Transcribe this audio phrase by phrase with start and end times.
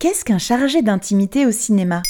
[0.00, 2.02] Qu'est-ce qu'un chargé d'intimité au cinéma?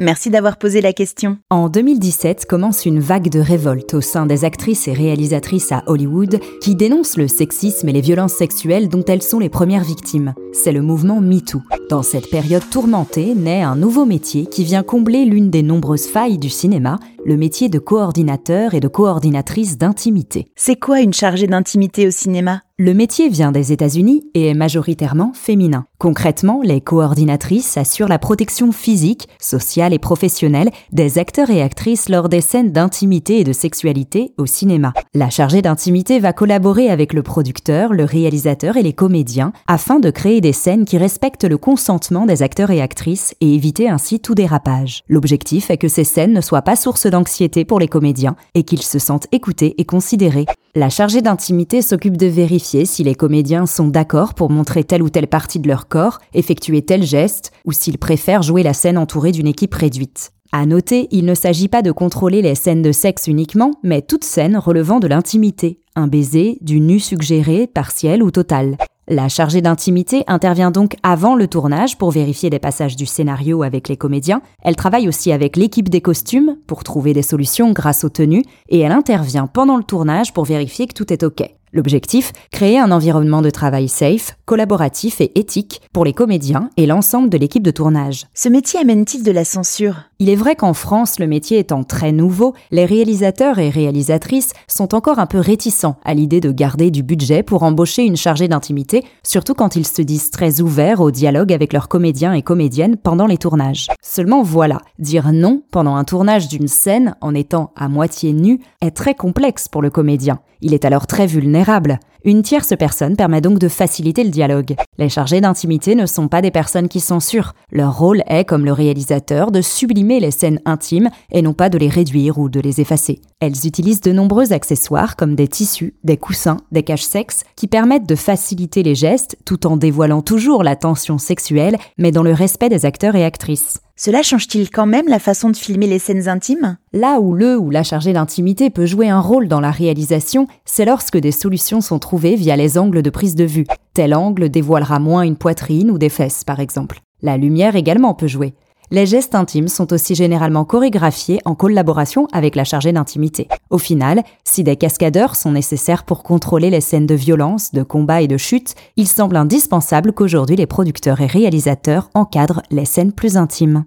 [0.00, 1.38] Merci d'avoir posé la question.
[1.48, 6.40] En 2017 commence une vague de révolte au sein des actrices et réalisatrices à Hollywood
[6.60, 10.34] qui dénoncent le sexisme et les violences sexuelles dont elles sont les premières victimes.
[10.52, 11.62] C'est le mouvement MeToo.
[11.90, 16.38] Dans cette période tourmentée naît un nouveau métier qui vient combler l'une des nombreuses failles
[16.38, 20.46] du cinéma, le métier de coordinateur et de coordinatrice d'intimité.
[20.56, 22.62] C'est quoi une chargée d'intimité au cinéma?
[22.76, 25.86] Le métier vient des États-Unis et est majoritairement féminin.
[25.98, 32.28] Concrètement, les coordinatrices assurent la protection physique, sociale et professionnelle des acteurs et actrices lors
[32.28, 34.92] des scènes d'intimité et de sexualité au cinéma.
[35.14, 40.10] La chargée d'intimité va collaborer avec le producteur, le réalisateur et les comédiens afin de
[40.10, 44.36] créer des scènes qui respectent le consentement des acteurs et actrices et éviter ainsi tout
[44.36, 45.02] dérapage.
[45.08, 48.82] L'objectif est que ces scènes ne soient pas source d'anxiété pour les comédiens et qu'ils
[48.82, 50.46] se sentent écoutés et considérés.
[50.76, 55.08] La chargée d'intimité s'occupe de vérifier si les comédiens sont d'accord pour montrer telle ou
[55.10, 59.32] telle partie de leur corps, effectuer tel geste, ou s'ils préfèrent jouer la scène entourée
[59.32, 60.30] d'une équipe réduite.
[60.52, 64.22] À noter, il ne s'agit pas de contrôler les scènes de sexe uniquement, mais toute
[64.22, 68.76] scène relevant de l'intimité, un baiser, du nu suggéré, partiel ou total.
[69.06, 73.90] La chargée d'intimité intervient donc avant le tournage pour vérifier les passages du scénario avec
[73.90, 74.40] les comédiens.
[74.62, 78.80] Elle travaille aussi avec l'équipe des costumes pour trouver des solutions grâce aux tenues et
[78.80, 81.42] elle intervient pendant le tournage pour vérifier que tout est OK.
[81.74, 87.28] L'objectif, créer un environnement de travail safe, collaboratif et éthique pour les comédiens et l'ensemble
[87.28, 88.26] de l'équipe de tournage.
[88.32, 89.96] Ce métier amène-t-il de la censure?
[90.20, 94.94] Il est vrai qu'en France, le métier étant très nouveau, les réalisateurs et réalisatrices sont
[94.94, 99.04] encore un peu réticents à l'idée de garder du budget pour embaucher une chargée d'intimité,
[99.24, 103.26] surtout quand ils se disent très ouverts au dialogue avec leurs comédiens et comédiennes pendant
[103.26, 103.88] les tournages.
[104.02, 108.92] Seulement voilà, dire non pendant un tournage d'une scène en étant à moitié nu est
[108.92, 110.38] très complexe pour le comédien.
[110.60, 111.98] Il est alors très vulnérable.
[112.26, 114.76] Une tierce personne permet donc de faciliter le dialogue.
[114.96, 117.52] Les chargés d'intimité ne sont pas des personnes qui censurent.
[117.70, 121.76] Leur rôle est, comme le réalisateur, de sublimer les scènes intimes et non pas de
[121.76, 123.20] les réduire ou de les effacer.
[123.40, 128.14] Elles utilisent de nombreux accessoires comme des tissus, des coussins, des caches-sexes qui permettent de
[128.14, 132.86] faciliter les gestes tout en dévoilant toujours la tension sexuelle mais dans le respect des
[132.86, 133.80] acteurs et actrices.
[133.96, 136.78] Cela change-t-il quand même la façon de filmer les scènes intimes?
[136.92, 140.84] Là où le ou la chargée d'intimité peut jouer un rôle dans la réalisation, c'est
[140.84, 143.66] lorsque des solutions sont trouvées via les angles de prise de vue.
[143.92, 147.02] Tel angle dévoilera moins une poitrine ou des fesses, par exemple.
[147.22, 148.54] La lumière également peut jouer.
[148.90, 153.48] Les gestes intimes sont aussi généralement chorégraphiés en collaboration avec la chargée d'intimité.
[153.70, 158.22] Au final, si des cascadeurs sont nécessaires pour contrôler les scènes de violence, de combat
[158.22, 163.36] et de chute, il semble indispensable qu'aujourd'hui les producteurs et réalisateurs encadrent les scènes plus
[163.36, 163.84] intimes.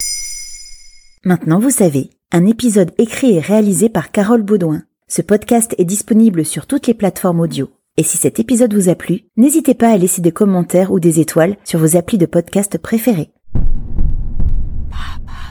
[1.23, 4.83] Maintenant vous savez, un épisode écrit et réalisé par Carole Baudouin.
[5.07, 7.69] Ce podcast est disponible sur toutes les plateformes audio.
[7.95, 11.19] Et si cet épisode vous a plu, n'hésitez pas à laisser des commentaires ou des
[11.19, 13.31] étoiles sur vos applis de podcast préférés.
[14.89, 15.46] 爸爸。